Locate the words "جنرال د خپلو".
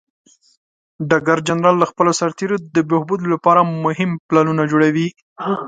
1.47-2.11